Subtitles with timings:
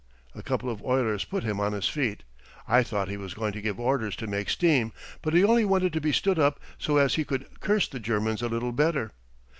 [0.33, 2.23] A couple of oilers put him on his feet.
[2.67, 5.93] I thought he was going to give orders to make steam, but he only wanted
[5.93, 9.11] to be stood up so as he could curse the Germans a little better.